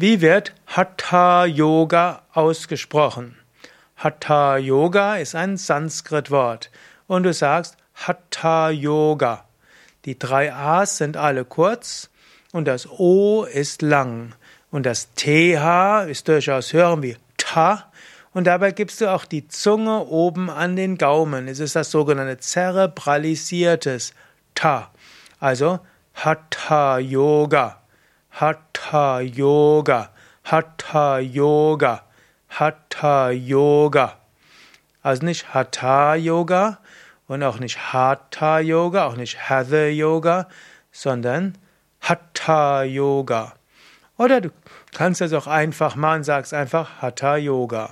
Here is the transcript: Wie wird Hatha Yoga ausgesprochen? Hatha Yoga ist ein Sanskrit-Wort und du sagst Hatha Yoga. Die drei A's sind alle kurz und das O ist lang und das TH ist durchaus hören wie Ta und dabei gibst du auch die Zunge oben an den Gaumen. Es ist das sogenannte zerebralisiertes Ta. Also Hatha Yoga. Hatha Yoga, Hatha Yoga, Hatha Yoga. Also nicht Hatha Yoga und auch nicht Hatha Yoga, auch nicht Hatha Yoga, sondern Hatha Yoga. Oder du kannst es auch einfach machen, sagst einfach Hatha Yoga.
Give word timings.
Wie 0.00 0.20
wird 0.20 0.54
Hatha 0.68 1.44
Yoga 1.44 2.22
ausgesprochen? 2.32 3.36
Hatha 3.96 4.56
Yoga 4.56 5.16
ist 5.16 5.34
ein 5.34 5.56
Sanskrit-Wort 5.56 6.70
und 7.08 7.24
du 7.24 7.32
sagst 7.32 7.76
Hatha 7.96 8.70
Yoga. 8.70 9.44
Die 10.04 10.16
drei 10.16 10.54
A's 10.54 10.98
sind 10.98 11.16
alle 11.16 11.44
kurz 11.44 12.10
und 12.52 12.68
das 12.68 12.88
O 12.88 13.42
ist 13.42 13.82
lang 13.82 14.36
und 14.70 14.86
das 14.86 15.08
TH 15.16 16.06
ist 16.08 16.28
durchaus 16.28 16.72
hören 16.72 17.02
wie 17.02 17.16
Ta 17.36 17.90
und 18.32 18.46
dabei 18.46 18.70
gibst 18.70 19.00
du 19.00 19.12
auch 19.12 19.24
die 19.24 19.48
Zunge 19.48 20.04
oben 20.04 20.48
an 20.48 20.76
den 20.76 20.96
Gaumen. 20.96 21.48
Es 21.48 21.58
ist 21.58 21.74
das 21.74 21.90
sogenannte 21.90 22.38
zerebralisiertes 22.38 24.14
Ta. 24.54 24.92
Also 25.40 25.80
Hatha 26.14 26.98
Yoga. 26.98 27.82
Hatha 28.30 28.67
Yoga, 29.20 30.10
Hatha 30.44 31.18
Yoga, 31.18 32.02
Hatha 32.48 33.30
Yoga. 33.30 34.16
Also 35.02 35.24
nicht 35.24 35.52
Hatha 35.54 36.14
Yoga 36.14 36.78
und 37.26 37.42
auch 37.42 37.58
nicht 37.58 37.92
Hatha 37.92 38.60
Yoga, 38.60 39.06
auch 39.06 39.16
nicht 39.16 39.48
Hatha 39.48 39.86
Yoga, 39.86 40.48
sondern 40.90 41.58
Hatha 42.00 42.82
Yoga. 42.82 43.54
Oder 44.16 44.40
du 44.40 44.50
kannst 44.92 45.20
es 45.20 45.32
auch 45.32 45.46
einfach 45.46 45.94
machen, 45.94 46.24
sagst 46.24 46.54
einfach 46.54 47.02
Hatha 47.02 47.36
Yoga. 47.36 47.90